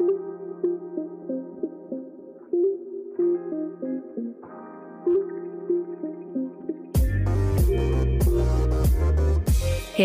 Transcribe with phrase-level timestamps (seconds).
[0.00, 0.06] Hey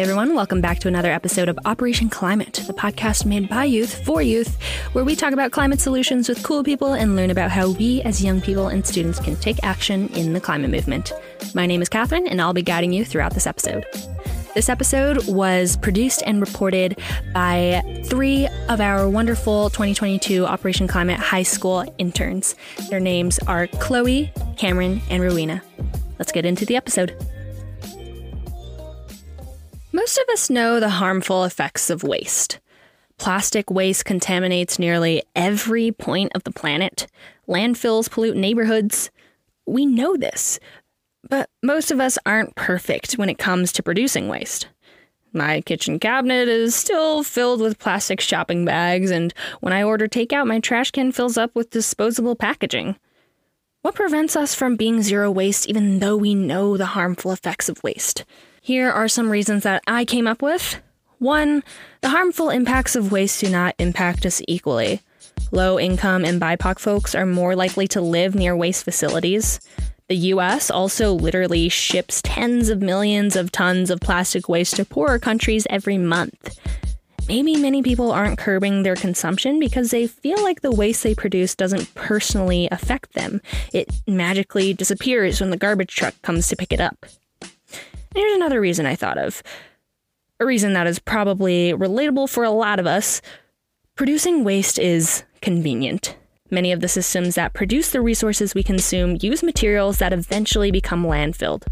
[0.00, 4.20] everyone, welcome back to another episode of Operation Climate, the podcast made by youth for
[4.20, 4.60] youth,
[4.92, 8.20] where we talk about climate solutions with cool people and learn about how we as
[8.20, 11.12] young people and students can take action in the climate movement.
[11.54, 13.86] My name is Catherine, and I'll be guiding you throughout this episode.
[14.54, 16.96] This episode was produced and reported
[17.32, 22.54] by three of our wonderful 2022 Operation Climate high school interns.
[22.88, 25.60] Their names are Chloe, Cameron, and Rowena.
[26.20, 27.16] Let's get into the episode.
[29.90, 32.60] Most of us know the harmful effects of waste.
[33.18, 37.08] Plastic waste contaminates nearly every point of the planet.
[37.48, 39.10] Landfills pollute neighborhoods.
[39.66, 40.60] We know this,
[41.28, 44.68] but most of us aren't perfect when it comes to producing waste.
[45.32, 50.46] My kitchen cabinet is still filled with plastic shopping bags, and when I order takeout,
[50.46, 52.96] my trash can fills up with disposable packaging.
[53.82, 57.82] What prevents us from being zero waste even though we know the harmful effects of
[57.82, 58.24] waste?
[58.62, 60.80] Here are some reasons that I came up with.
[61.18, 61.62] One,
[62.00, 65.00] the harmful impacts of waste do not impact us equally.
[65.50, 69.60] Low income and BIPOC folks are more likely to live near waste facilities.
[70.08, 75.18] The US also literally ships tens of millions of tons of plastic waste to poorer
[75.18, 76.58] countries every month.
[77.26, 81.54] Maybe many people aren't curbing their consumption because they feel like the waste they produce
[81.54, 83.40] doesn't personally affect them.
[83.72, 87.06] It magically disappears when the garbage truck comes to pick it up.
[88.14, 89.42] Here's another reason I thought of.
[90.38, 93.22] A reason that is probably relatable for a lot of us.
[93.94, 96.14] Producing waste is convenient.
[96.54, 101.04] Many of the systems that produce the resources we consume use materials that eventually become
[101.04, 101.64] landfilled.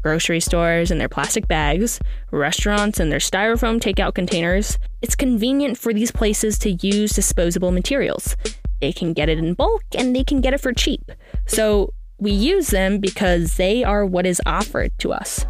[0.00, 1.98] Grocery stores and their plastic bags,
[2.30, 4.78] restaurants and their styrofoam takeout containers.
[5.02, 8.36] It's convenient for these places to use disposable materials.
[8.80, 11.10] They can get it in bulk and they can get it for cheap.
[11.46, 15.46] So we use them because they are what is offered to us.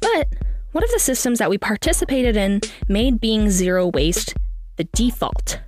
[0.00, 0.26] But
[0.72, 4.34] what if the systems that we participated in made being zero waste
[4.74, 5.60] the default?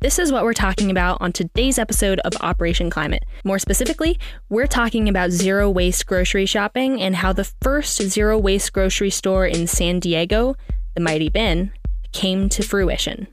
[0.00, 3.22] This is what we're talking about on today's episode of Operation Climate.
[3.44, 4.18] More specifically,
[4.48, 9.46] we're talking about zero waste grocery shopping and how the first zero waste grocery store
[9.46, 10.56] in San Diego,
[10.94, 11.70] the Mighty Bin,
[12.12, 13.26] came to fruition.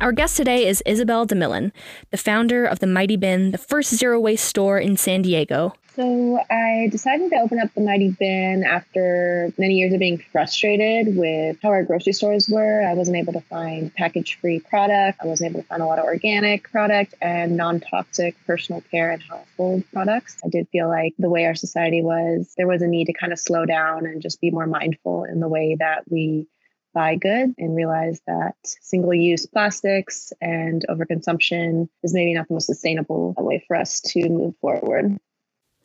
[0.00, 1.72] Our guest today is Isabelle Demillan,
[2.12, 5.74] the founder of the Mighty Bin, the first zero waste store in San Diego.
[5.96, 11.16] So I decided to open up the Mighty Bin after many years of being frustrated
[11.16, 12.82] with how our grocery stores were.
[12.82, 15.20] I wasn't able to find package-free product.
[15.22, 19.22] I wasn't able to find a lot of organic product and non-toxic personal care and
[19.22, 20.36] household products.
[20.44, 23.32] I did feel like the way our society was, there was a need to kind
[23.32, 26.48] of slow down and just be more mindful in the way that we
[26.92, 32.66] buy good and realize that single use plastics and overconsumption is maybe not the most
[32.66, 35.20] sustainable way for us to move forward.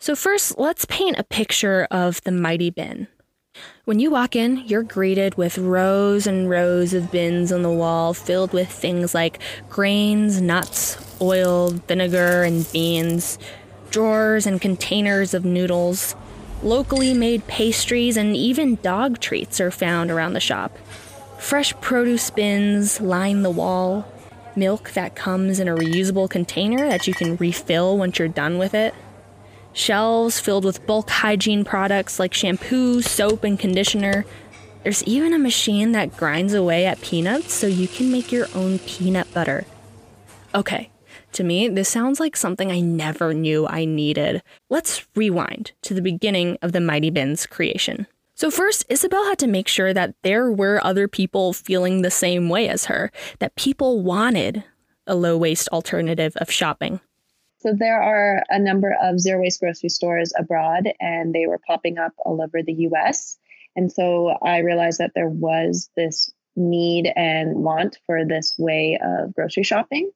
[0.01, 3.09] So, first, let's paint a picture of the mighty bin.
[3.83, 8.13] When you walk in, you're greeted with rows and rows of bins on the wall
[8.13, 13.37] filled with things like grains, nuts, oil, vinegar, and beans,
[13.91, 16.15] drawers and containers of noodles.
[16.63, 20.77] Locally made pastries and even dog treats are found around the shop.
[21.39, 24.09] Fresh produce bins line the wall.
[24.55, 28.73] Milk that comes in a reusable container that you can refill once you're done with
[28.73, 28.93] it
[29.79, 34.25] shelves filled with bulk hygiene products like shampoo, soap, and conditioner.
[34.83, 38.79] There's even a machine that grinds away at peanuts so you can make your own
[38.79, 39.65] peanut butter.
[40.53, 40.91] Okay,
[41.33, 44.41] to me, this sounds like something I never knew I needed.
[44.69, 48.07] Let's rewind to the beginning of the Mighty Bin's creation.
[48.35, 52.47] So, first, Isabelle had to make sure that there were other people feeling the same
[52.47, 54.63] way as her, that people wanted
[55.05, 57.01] a low waste alternative of shopping.
[57.59, 61.97] So there are a number of zero waste grocery stores abroad, and they were popping
[61.97, 63.37] up all over the US.
[63.75, 69.33] And so I realized that there was this need and want for this way of
[69.33, 70.09] grocery shopping.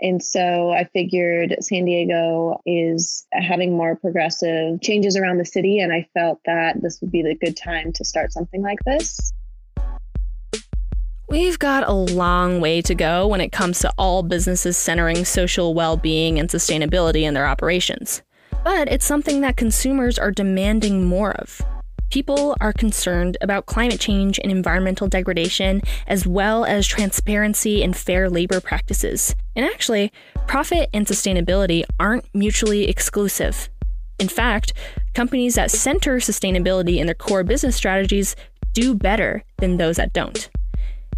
[0.00, 5.92] And so I figured San Diego is having more progressive changes around the city, and
[5.92, 9.32] I felt that this would be the good time to start something like this.
[11.30, 15.74] We've got a long way to go when it comes to all businesses centering social
[15.74, 18.22] well being and sustainability in their operations.
[18.64, 21.60] But it's something that consumers are demanding more of.
[22.08, 28.30] People are concerned about climate change and environmental degradation, as well as transparency and fair
[28.30, 29.36] labor practices.
[29.54, 30.10] And actually,
[30.46, 33.68] profit and sustainability aren't mutually exclusive.
[34.18, 34.72] In fact,
[35.12, 38.34] companies that center sustainability in their core business strategies
[38.72, 40.48] do better than those that don't.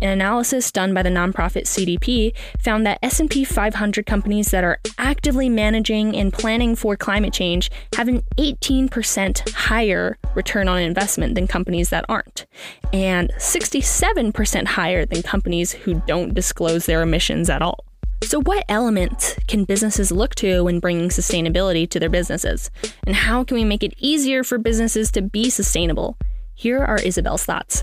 [0.01, 5.49] An analysis done by the nonprofit CDP found that S&P 500 companies that are actively
[5.49, 11.91] managing and planning for climate change have an 18% higher return on investment than companies
[11.91, 12.47] that aren't,
[12.93, 17.85] and 67% higher than companies who don't disclose their emissions at all.
[18.23, 22.71] So, what elements can businesses look to when bringing sustainability to their businesses?
[23.07, 26.19] And how can we make it easier for businesses to be sustainable?
[26.55, 27.83] Here are Isabelle's thoughts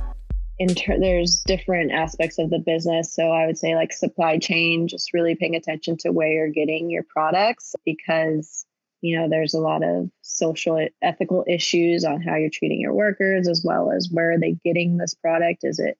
[0.59, 3.13] in ter- there's different aspects of the business.
[3.13, 6.89] So i would say like supply chain just really paying attention to where you're getting
[6.89, 8.65] your products because
[9.01, 13.47] you know there's a lot of social ethical issues on how you're treating your workers
[13.47, 15.59] as well as where are they getting this product?
[15.63, 15.97] Is it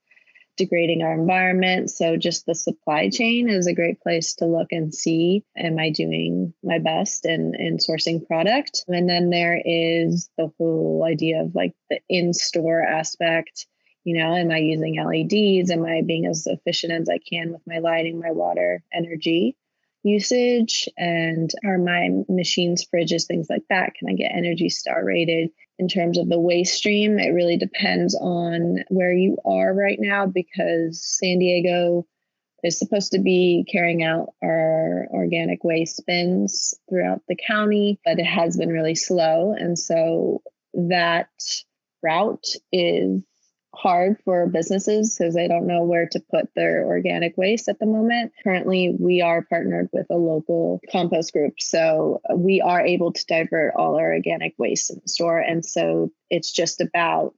[0.57, 1.91] degrading our environment?
[1.91, 5.91] So just the supply chain is a great place to look and see am i
[5.91, 8.83] doing my best in in sourcing product?
[8.87, 13.67] And then there is the whole idea of like the in-store aspect
[14.07, 17.61] you know am i using leds am i being as efficient as i can with
[17.67, 19.55] my lighting my water energy
[20.03, 20.87] usage?
[20.97, 25.89] And are my machines fridges things like that can i get energy star rated in
[25.89, 31.03] terms of the waste stream it really depends on where you are right now because
[31.03, 32.07] san diego
[32.63, 38.25] is supposed to be carrying out our organic waste bins throughout the county but it
[38.25, 39.53] has been really slow.
[39.53, 40.41] And so
[40.73, 41.29] that
[42.01, 43.21] route is
[43.77, 47.85] hard for businesses because they don't know where to put their organic waste at the
[47.85, 48.33] moment.
[48.43, 51.53] Currently, we are partnered with a local compost group.
[51.59, 55.39] So we are able to divert all our organic waste in the store.
[55.39, 57.35] And so it's just about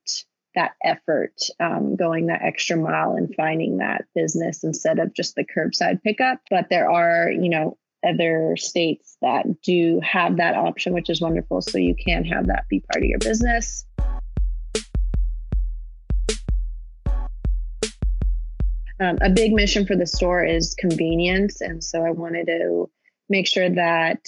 [0.55, 5.45] that effort, um, going that extra mile and finding that business instead of just the
[5.45, 6.39] curbside pickup.
[6.49, 7.77] But there are, you know,
[8.07, 11.61] other states that do have that option, which is wonderful.
[11.61, 13.85] So you can have that be part of your business.
[18.99, 21.61] Um, a big mission for the store is convenience.
[21.61, 22.89] And so I wanted to
[23.29, 24.19] make sure that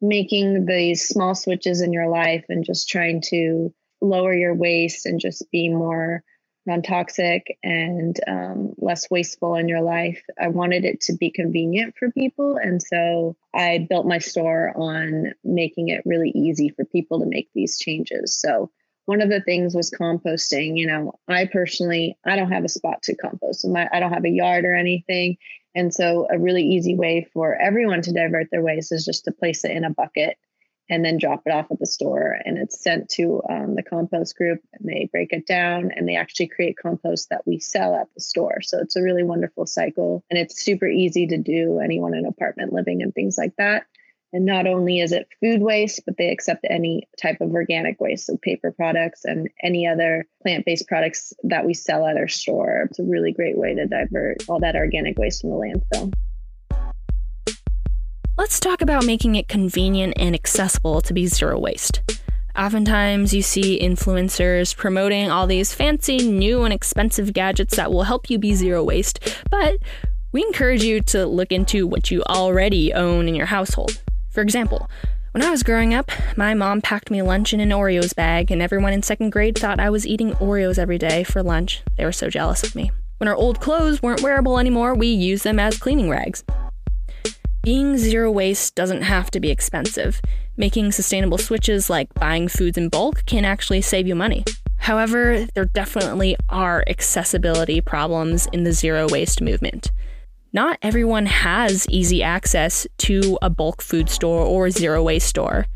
[0.00, 5.20] making these small switches in your life and just trying to lower your waste and
[5.20, 6.22] just be more
[6.66, 10.22] non toxic and um, less wasteful in your life.
[10.40, 12.56] I wanted it to be convenient for people.
[12.56, 17.48] And so I built my store on making it really easy for people to make
[17.54, 18.38] these changes.
[18.38, 18.70] So
[19.08, 20.76] one of the things was composting.
[20.76, 23.66] You know, I personally, I don't have a spot to compost.
[23.66, 25.38] My, I don't have a yard or anything.
[25.74, 29.32] And so a really easy way for everyone to divert their waste is just to
[29.32, 30.36] place it in a bucket
[30.90, 32.36] and then drop it off at the store.
[32.44, 36.16] And it's sent to um, the compost group and they break it down and they
[36.16, 38.60] actually create compost that we sell at the store.
[38.60, 42.74] So it's a really wonderful cycle and it's super easy to do anyone in apartment
[42.74, 43.84] living and things like that.
[44.32, 48.26] And not only is it food waste, but they accept any type of organic waste,
[48.26, 52.88] so paper products and any other plant based products that we sell at our store.
[52.90, 56.12] It's a really great way to divert all that organic waste from the landfill.
[58.36, 62.02] Let's talk about making it convenient and accessible to be zero waste.
[62.54, 68.28] Oftentimes, you see influencers promoting all these fancy, new, and expensive gadgets that will help
[68.28, 69.78] you be zero waste, but
[70.32, 74.02] we encourage you to look into what you already own in your household.
[74.38, 74.88] For example,
[75.32, 78.62] when I was growing up, my mom packed me lunch in an Oreos bag, and
[78.62, 81.82] everyone in second grade thought I was eating Oreos every day for lunch.
[81.96, 82.92] They were so jealous of me.
[83.16, 86.44] When our old clothes weren't wearable anymore, we used them as cleaning rags.
[87.64, 90.20] Being zero waste doesn't have to be expensive.
[90.56, 94.44] Making sustainable switches like buying foods in bulk can actually save you money.
[94.76, 99.90] However, there definitely are accessibility problems in the zero waste movement
[100.52, 105.66] not everyone has easy access to a bulk food store or zero waste store.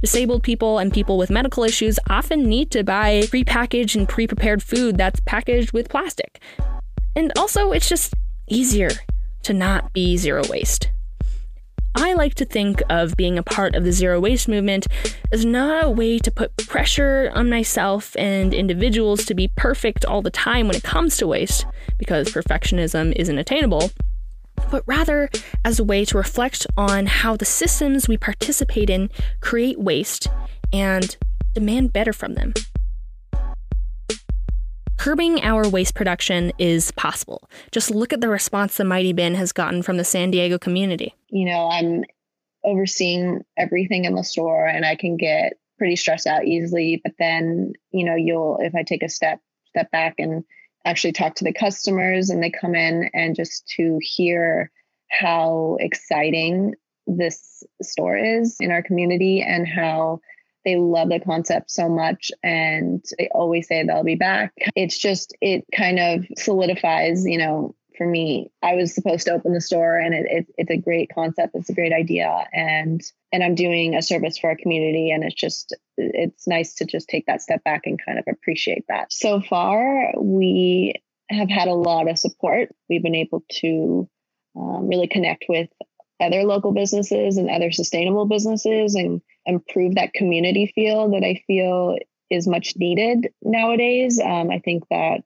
[0.00, 4.62] Disabled people and people with medical issues often need to buy prepackaged and pre prepared
[4.62, 6.40] food that's packaged with plastic.
[7.14, 8.14] And also, it's just
[8.48, 8.90] easier
[9.42, 10.90] to not be zero waste.
[11.94, 14.86] I like to think of being a part of the zero waste movement
[15.30, 20.22] as not a way to put pressure on myself and individuals to be perfect all
[20.22, 21.66] the time when it comes to waste,
[21.98, 23.90] because perfectionism isn't attainable
[24.72, 25.28] but rather
[25.66, 29.10] as a way to reflect on how the systems we participate in
[29.40, 30.26] create waste
[30.72, 31.16] and
[31.52, 32.54] demand better from them.
[34.96, 37.50] Curbing our waste production is possible.
[37.70, 41.14] Just look at the response the Mighty Bin has gotten from the San Diego community.
[41.28, 42.04] You know, I'm
[42.64, 47.74] overseeing everything in the store and I can get pretty stressed out easily, but then,
[47.90, 50.44] you know, you'll if I take a step step back and
[50.84, 54.70] actually talk to the customers and they come in and just to hear
[55.10, 56.74] how exciting
[57.06, 60.20] this store is in our community and how
[60.64, 64.52] They love the concept so much and they always say they'll be back.
[64.76, 69.52] It's just, it kind of solidifies, you know, for me, I was supposed to open
[69.52, 71.54] the store and it, it, it's a great concept.
[71.54, 72.44] It's a great idea.
[72.52, 73.00] And,
[73.32, 75.10] and I'm doing a service for our community.
[75.10, 78.84] And it's just, it's nice to just take that step back and kind of appreciate
[78.88, 79.12] that.
[79.12, 80.94] So far, we
[81.30, 82.70] have had a lot of support.
[82.88, 84.08] We've been able to
[84.56, 85.68] um, really connect with
[86.20, 91.96] other local businesses and other sustainable businesses and improve that community feel that I feel
[92.30, 94.20] is much needed nowadays.
[94.20, 95.22] Um, I think that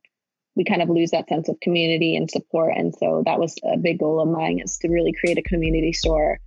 [0.57, 2.75] we kind of lose that sense of community and support.
[2.77, 5.93] And so that was a big goal of mine is to really create a community
[5.93, 6.41] store.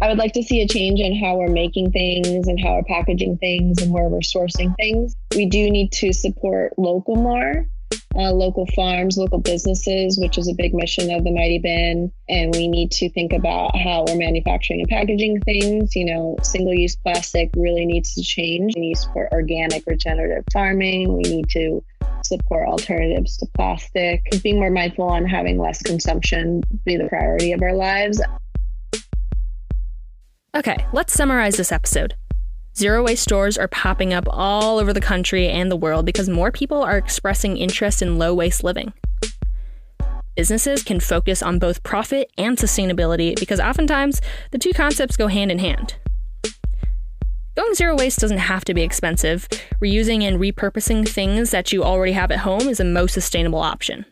[0.00, 2.84] I would like to see a change in how we're making things and how we're
[2.84, 5.14] packaging things and where we're sourcing things.
[5.34, 7.66] We do need to support local more
[8.16, 12.12] uh, local farms, local businesses, which is a big mission of the Mighty Bin.
[12.28, 15.94] And we need to think about how we're manufacturing and packaging things.
[15.94, 18.74] You know, single use plastic really needs to change.
[18.74, 21.16] We need to support organic, regenerative farming.
[21.16, 21.82] We need to
[22.22, 24.22] support alternatives to plastic.
[24.42, 28.20] Being more mindful on having less consumption be the priority of our lives.
[30.56, 32.14] Okay, let's summarize this episode.
[32.76, 36.52] Zero waste stores are popping up all over the country and the world because more
[36.52, 38.92] people are expressing interest in low waste living.
[40.36, 44.20] Businesses can focus on both profit and sustainability because oftentimes
[44.52, 45.96] the two concepts go hand in hand.
[47.56, 49.48] Going zero waste doesn't have to be expensive.
[49.82, 54.04] Reusing and repurposing things that you already have at home is the most sustainable option.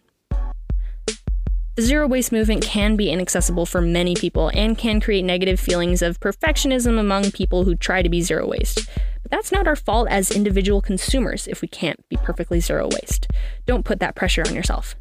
[1.77, 6.01] The zero waste movement can be inaccessible for many people and can create negative feelings
[6.01, 8.89] of perfectionism among people who try to be zero waste.
[9.23, 13.29] But that's not our fault as individual consumers if we can't be perfectly zero waste.
[13.67, 14.97] Don't put that pressure on yourself.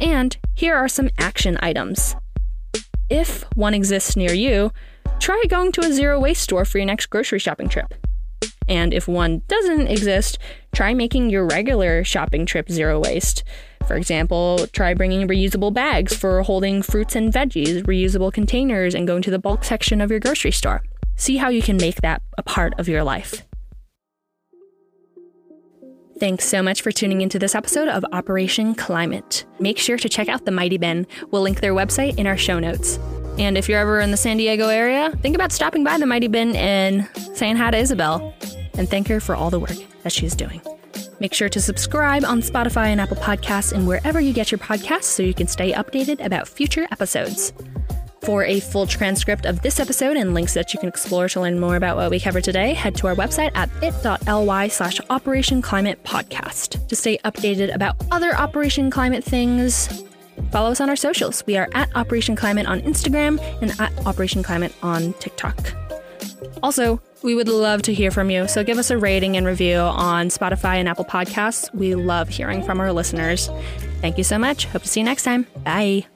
[0.00, 2.16] And here are some action items.
[3.10, 4.72] If one exists near you,
[5.20, 7.92] try going to a zero waste store for your next grocery shopping trip.
[8.66, 10.38] And if one doesn't exist,
[10.74, 13.44] try making your regular shopping trip zero waste.
[13.86, 19.22] For example, try bringing reusable bags for holding fruits and veggies, reusable containers, and going
[19.22, 20.82] to the bulk section of your grocery store.
[21.16, 23.44] See how you can make that a part of your life.
[26.18, 29.44] Thanks so much for tuning into this episode of Operation Climate.
[29.58, 31.06] Make sure to check out the Mighty Bin.
[31.30, 32.98] We'll link their website in our show notes.
[33.36, 36.28] And if you're ever in the San Diego area, think about stopping by the Mighty
[36.28, 38.32] Bin and saying hi to Isabelle
[38.78, 40.60] and thank her for all the work that she's doing.
[41.24, 45.04] Make sure to subscribe on Spotify and Apple Podcasts and wherever you get your podcasts
[45.04, 47.54] so you can stay updated about future episodes.
[48.20, 51.58] For a full transcript of this episode and links that you can explore to learn
[51.58, 56.04] more about what we covered today, head to our website at bit.ly slash Operation Climate
[56.04, 56.86] Podcast.
[56.88, 60.04] To stay updated about other Operation Climate things,
[60.52, 61.42] follow us on our socials.
[61.46, 65.72] We are at Operation Climate on Instagram and at Operation Climate on TikTok.
[66.62, 69.78] Also, we would love to hear from you, so give us a rating and review
[69.78, 71.74] on Spotify and Apple Podcasts.
[71.74, 73.50] We love hearing from our listeners.
[74.00, 74.66] Thank you so much.
[74.66, 75.46] Hope to see you next time.
[75.64, 76.06] Bye.